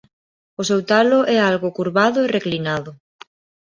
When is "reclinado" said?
2.37-2.91